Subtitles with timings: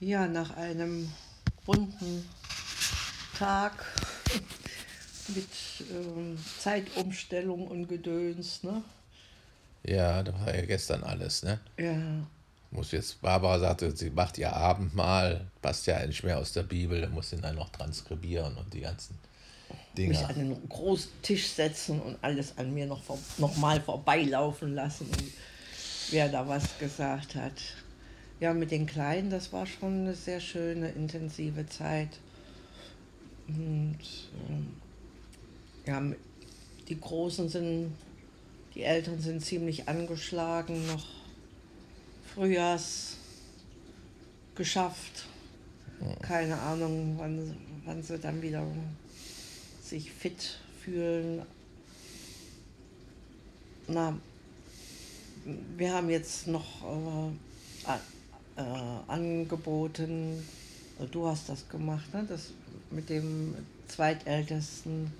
[0.00, 1.10] Ja, nach einem
[1.64, 2.28] bunten
[3.38, 3.84] Tag
[5.28, 5.48] mit
[5.90, 8.82] ähm, Zeitumstellung und Gedöns, ne?
[9.84, 11.58] Ja, das war ja gestern alles, ne?
[11.78, 11.96] Ja.
[12.70, 17.00] Muss jetzt, Barbara sagte, sie macht ihr Abendmahl, passt ja nicht mehr aus der Bibel,
[17.00, 19.18] da muss sie dann noch transkribieren und die ganzen
[19.94, 20.28] Mich Dinger.
[20.28, 25.06] an den großen Tisch setzen und alles an mir noch, vor, noch mal vorbeilaufen lassen,
[25.06, 25.24] und
[26.10, 27.54] wer da was gesagt hat.
[28.38, 32.18] Ja, mit den Kleinen, das war schon eine sehr schöne, intensive Zeit.
[33.48, 33.98] Und
[34.48, 34.66] ähm,
[35.86, 36.02] ja,
[36.88, 37.92] die Großen sind,
[38.74, 41.06] die Eltern sind ziemlich angeschlagen, noch
[42.34, 43.16] Frühjahrs
[44.54, 45.26] geschafft.
[46.20, 47.56] Keine Ahnung, wann,
[47.86, 48.66] wann sie dann wieder
[49.82, 51.40] sich fit fühlen.
[53.88, 54.18] Na,
[55.78, 58.00] wir haben jetzt noch äh, a-
[58.56, 58.62] äh,
[59.10, 60.42] angeboten,
[61.10, 62.24] du hast das gemacht, ne?
[62.28, 62.52] das
[62.90, 63.54] mit dem
[63.88, 65.12] zweitältesten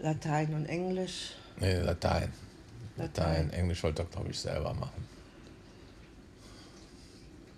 [0.00, 1.32] Latein und Englisch.
[1.60, 2.32] Nee, Latein.
[2.96, 3.46] Latein.
[3.46, 3.50] Latein.
[3.50, 5.04] Englisch wollte er, glaube ich, selber machen.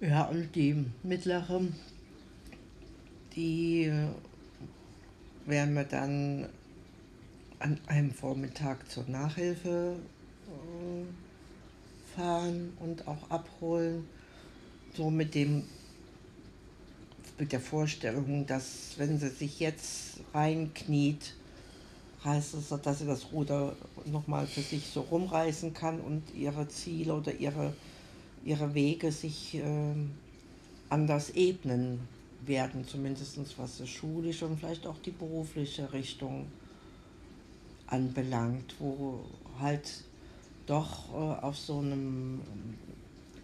[0.00, 1.60] Ja, und die mittlere,
[3.34, 4.06] die äh,
[5.46, 6.48] werden wir dann
[7.58, 9.96] an einem Vormittag zur Nachhilfe
[10.46, 14.06] äh, fahren und auch abholen.
[14.96, 15.64] So mit dem
[17.38, 21.34] mit der Vorstellung, dass wenn sie sich jetzt reinkniet,
[22.24, 27.14] heißt es, dass sie das Ruder nochmal für sich so rumreißen kann und ihre Ziele
[27.14, 27.74] oder ihre,
[28.44, 30.10] ihre Wege sich ähm,
[30.88, 32.00] anders ebnen
[32.44, 36.46] werden, zumindest was die schulische und vielleicht auch die berufliche Richtung
[37.86, 39.20] anbelangt, wo
[39.60, 40.04] halt
[40.66, 42.40] doch äh, auf so einem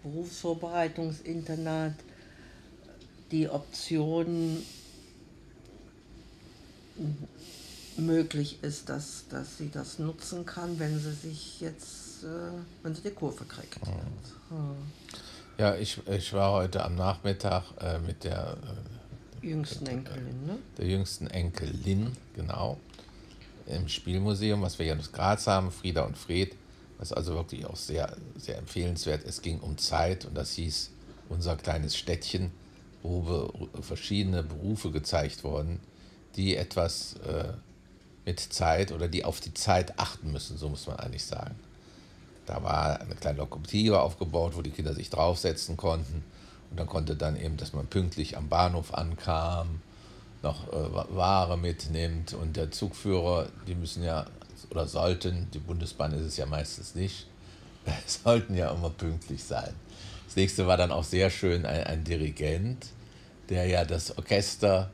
[0.05, 1.95] Berufsvorbereitungsinternat
[3.31, 4.63] die Option
[7.97, 13.03] möglich ist, dass, dass sie das nutzen kann, wenn sie sich jetzt, äh, wenn sie
[13.03, 13.79] die Kurve kriegt.
[13.85, 13.93] Ja.
[15.57, 18.57] Ja, ich, ich war heute am Nachmittag äh, mit der,
[19.43, 20.59] äh, Jüngsten Enkelin, ne?
[20.79, 22.79] der jüngsten Enkelin, genau,
[23.67, 26.57] im Spielmuseum, was wir ja in Graz haben, Frieda und Fred,
[27.05, 29.25] was also wirklich auch sehr, sehr empfehlenswert.
[29.27, 30.91] Es ging um Zeit und das hieß
[31.29, 32.51] unser kleines Städtchen,
[33.03, 35.81] wo verschiedene Berufe gezeigt wurden,
[36.37, 37.53] die etwas äh,
[38.25, 41.55] mit Zeit oder die auf die Zeit achten müssen, so muss man eigentlich sagen.
[42.47, 46.25] Da war eine kleine Lokomotive aufgebaut, wo die Kinder sich draufsetzen konnten.
[46.71, 49.81] Und dann konnte dann eben, dass man pünktlich am Bahnhof ankam,
[50.43, 52.33] noch äh, Wa- Ware mitnimmt.
[52.33, 54.27] Und der Zugführer, die müssen ja,
[54.71, 57.27] oder sollten, die Bundesbahn ist es ja meistens nicht,
[58.07, 59.75] sollten ja immer pünktlich sein.
[60.27, 62.87] Das nächste war dann auch sehr schön ein, ein Dirigent,
[63.49, 64.91] der ja das Orchester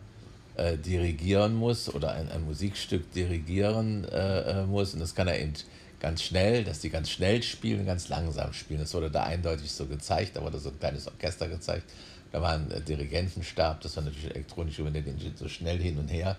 [0.56, 4.94] äh, dirigieren muss oder ein, ein Musikstück dirigieren äh, äh, muss.
[4.94, 5.54] Und das kann er eben
[6.00, 8.80] ganz schnell, dass die ganz schnell spielen ganz langsam spielen.
[8.80, 11.84] Das wurde da eindeutig so gezeigt, da wurde so ein kleines Orchester gezeigt.
[12.32, 15.98] Da war ein äh, Dirigentenstab, das war natürlich elektronisch, wenn du den so schnell hin
[15.98, 16.36] und her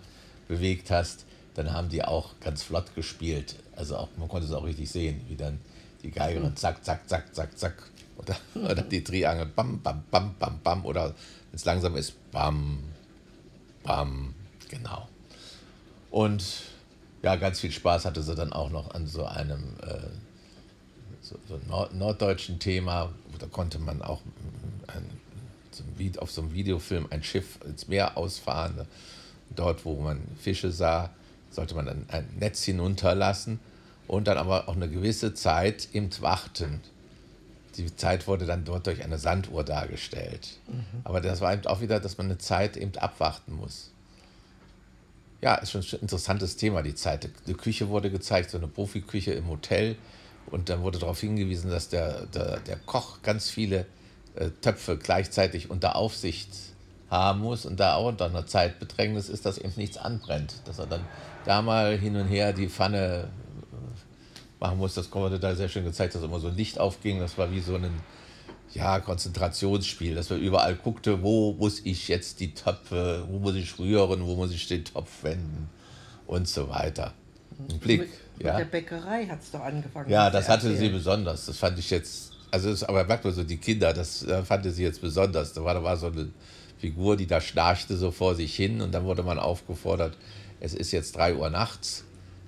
[0.47, 3.55] bewegt hast, dann haben die auch ganz flott gespielt.
[3.75, 5.59] Also auch, man konnte es auch richtig sehen, wie dann
[6.03, 7.75] die Geigerin zack, zack, zack, zack, zack.
[8.17, 8.37] Oder,
[8.71, 10.85] oder die Triangel bam, bam, bam, bam, bam.
[10.85, 12.79] Oder wenn es langsam ist, bam,
[13.83, 14.33] bam,
[14.69, 15.07] genau.
[16.09, 16.43] Und
[17.21, 20.09] ja, ganz viel Spaß hatte sie dann auch noch an so einem äh,
[21.21, 23.11] so, so nord norddeutschen Thema.
[23.39, 24.21] Da konnte man auch
[24.87, 25.05] ein,
[26.17, 28.87] auf so einem Videofilm ein Schiff ins Meer ausfahren.
[29.55, 31.11] Dort, wo man Fische sah,
[31.51, 33.59] sollte man dann ein Netz hinunterlassen
[34.07, 36.81] und dann aber auch eine gewisse Zeit eben warten.
[37.77, 40.59] Die Zeit wurde dann dort durch eine Sanduhr dargestellt.
[41.03, 43.91] Aber das war eben auch wieder, dass man eine Zeit eben abwarten muss.
[45.41, 47.29] Ja, ist schon ein interessantes Thema, die Zeit.
[47.47, 49.95] Die Küche wurde gezeigt, so eine Profiküche im Hotel.
[50.47, 53.85] Und dann wurde darauf hingewiesen, dass der, der, der Koch ganz viele
[54.35, 56.49] äh, Töpfe gleichzeitig unter Aufsicht
[57.09, 60.55] haben muss und da auch unter einer Zeitbedrängnis ist, dass eben nichts anbrennt.
[60.65, 61.05] Dass er dann
[61.45, 64.93] da mal hin und her die Pfanne äh, machen muss.
[64.93, 67.19] Das wurde da sehr schön gezeigt, dass immer so ein Licht aufging.
[67.19, 67.89] Das war wie so ein
[68.73, 73.77] ja, Konzentrationsspiel, dass man überall guckte, wo muss ich jetzt die Töpfe, wo muss ich
[73.77, 75.69] rühren, wo muss ich den Topf wenden
[76.27, 77.13] und so weiter.
[77.69, 78.09] Ein Blick, Mit,
[78.39, 78.53] ja.
[78.53, 80.09] mit der Bäckerei hat es doch angefangen.
[80.09, 80.93] Ja, das sie hatte sie erzählt.
[80.93, 81.45] besonders.
[81.47, 84.65] Das fand ich jetzt, also es, aber merkt man so, die Kinder, das äh, fand
[84.71, 85.53] sie jetzt besonders.
[85.53, 86.29] Da war, da war so eine
[86.77, 90.17] Figur, die da schnarchte so vor sich hin und dann wurde man aufgefordert,
[90.61, 92.05] es ist jetzt 3 Uhr nachts,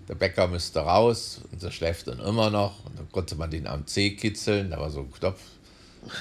[0.08, 2.86] der Bäcker müsste raus und der schläft dann immer noch.
[2.86, 5.42] Und dann konnte man den am Zeh kitzeln, da war so ein Knopf,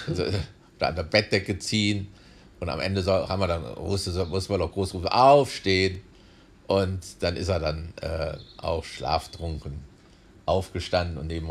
[0.09, 0.25] also,
[0.77, 2.09] oder an der Bettdecke ziehen.
[2.61, 6.01] Und am Ende soll, haben wir dann, musste, musste man noch groß rufen, aufstehen.
[6.69, 9.81] Und dann ist er dann äh, auch schlaftrunken
[10.47, 11.19] aufgestanden.
[11.19, 11.49] Und neben,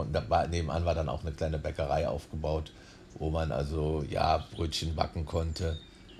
[0.50, 2.72] nebenan war dann auch eine kleine Bäckerei aufgebaut,
[3.20, 5.78] wo man also ja Brötchen backen konnte,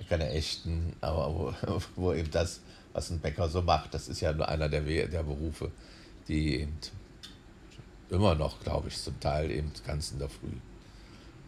[0.10, 2.60] keine echten, aber wo, wo eben das,
[2.94, 5.72] was ein Bäcker so macht, das ist ja nur einer der, der Berufe,
[6.28, 6.78] die eben
[8.10, 10.52] immer noch, glaube ich, zum Teil eben ganz in der Früh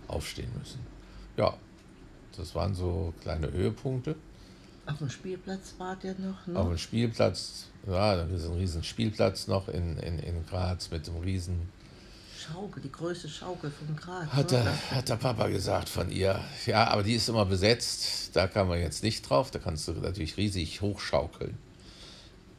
[0.08, 0.80] aufstehen müssen.
[1.38, 1.58] Ja,
[2.38, 4.16] das waren so kleine Höhepunkte.
[4.86, 6.46] Auf dem Spielplatz war der noch?
[6.46, 6.60] Ne?
[6.60, 11.08] Auf dem Spielplatz, ja, da ist ein riesen Spielplatz noch in, in, in Graz mit
[11.08, 11.70] einem riesen...
[12.44, 14.28] Schaukel, die größte Schaukel von Graz.
[14.28, 16.40] Hat der, hat der Papa gesagt von ihr.
[16.66, 19.94] Ja, aber die ist immer besetzt, da kann man jetzt nicht drauf, da kannst du
[19.94, 21.58] natürlich riesig hochschaukeln.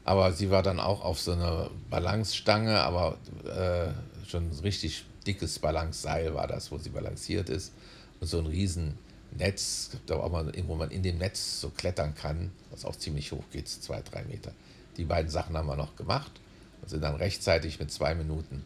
[0.05, 5.59] Aber sie war dann auch auf so einer Balancestange, aber äh, schon ein richtig dickes
[5.59, 7.73] Balanceseil war das, wo sie balanciert ist.
[8.21, 8.99] Und so ein riesen
[9.33, 13.33] Netz, da auch mal, wo man in dem Netz so klettern kann, was auch ziemlich
[13.33, 14.53] hoch geht, zwei, drei Meter.
[14.97, 16.33] Die beiden Sachen haben wir noch gemacht
[16.81, 18.65] und sind dann rechtzeitig mit zwei Minuten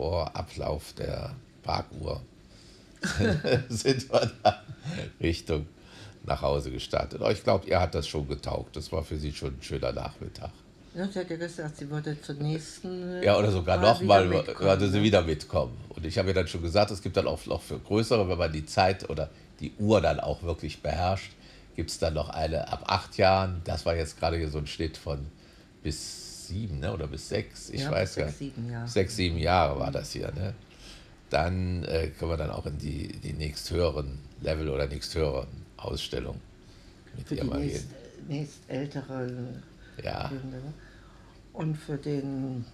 [0.00, 2.22] vor Ablauf der Parkuhr
[3.68, 4.54] sind wir dann
[5.20, 5.66] Richtung
[6.24, 7.20] nach Hause gestartet.
[7.20, 8.76] Aber ich glaube, ihr hat das schon getaugt.
[8.76, 10.52] Das war für sie schon ein schöner Nachmittag.
[10.94, 13.22] Ja, sie hat ja gesagt, sie würde zur nächsten.
[13.22, 15.76] Ja, oder sogar nochmal würde sie wieder mitkommen.
[15.90, 18.38] Und ich habe ihr dann schon gesagt, es gibt dann auch noch für größere, wenn
[18.38, 19.28] man die Zeit oder
[19.60, 21.32] die Uhr dann auch wirklich beherrscht,
[21.76, 23.60] gibt es dann noch eine ab acht Jahren.
[23.64, 25.26] Das war jetzt gerade hier so ein Schnitt von
[25.82, 26.92] bis sieben ne?
[26.92, 27.70] oder bis sechs.
[27.70, 28.38] Ich ja, weiß gar nicht.
[28.38, 28.88] Sieben Jahre.
[28.88, 30.30] Sechs, sieben Jahre war das hier.
[30.32, 30.54] Ne?
[31.30, 36.40] Dann äh, können wir dann auch in die, die nächsthöheren Level oder nächsthöheren Ausstellung
[37.16, 38.28] mit Für ihr mal nächst, gehen.
[38.28, 39.62] Nächst ältere
[40.02, 40.28] ja.
[40.28, 40.58] Kinder.
[41.52, 42.64] Und für den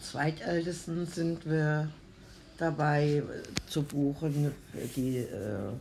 [0.00, 1.90] Zweitältesten sind wir
[2.58, 3.22] dabei
[3.66, 4.52] zu buchen
[4.94, 5.72] die äh,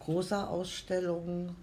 [0.00, 1.54] Großer-Ausstellung.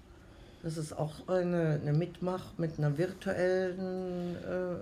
[0.64, 4.36] Das ist auch eine, eine Mitmach mit einer virtuellen.
[4.36, 4.76] Äh,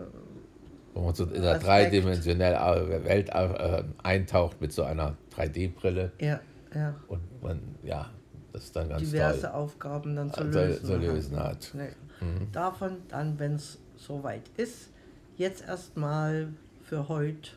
[0.93, 6.11] Wo man so in der dreidimensionellen Welt äh, eintaucht mit so einer 3D-Brille.
[6.19, 6.39] Ja,
[6.75, 6.95] ja.
[7.07, 8.09] Und man, ja,
[8.51, 9.49] das ist dann ganz Diverse toll.
[9.51, 11.49] Aufgaben dann zu lösen, so lösen hat.
[11.49, 11.71] hat.
[11.73, 11.89] Nee.
[12.25, 12.51] Mhm.
[12.51, 14.89] Davon dann, wenn es soweit ist,
[15.37, 16.49] jetzt erstmal
[16.83, 17.51] für heute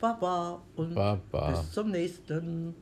[0.00, 1.50] Baba und Baba.
[1.50, 2.74] bis zum nächsten.